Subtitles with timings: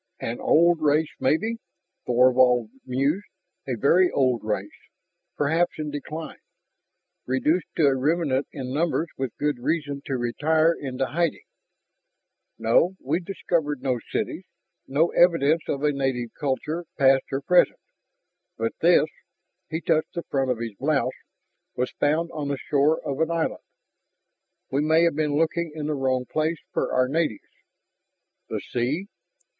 [0.19, 1.57] "An old race, maybe,"
[2.07, 3.27] Thorvald mused,
[3.67, 4.81] "a very old race,
[5.37, 6.39] perhaps in decline,
[7.27, 11.43] reduced to a remnant in numbers with good reason to retire into hiding.
[12.57, 14.43] No, we've discovered no cities,
[14.87, 17.79] no evidence of a native culture past or present.
[18.57, 19.05] But this"
[19.69, 21.11] he touched the front of his blouse
[21.75, 23.61] "was found on the shore of an island.
[24.71, 27.51] We may have been looking in the wrong place for our natives."
[28.49, 29.05] "The sea...."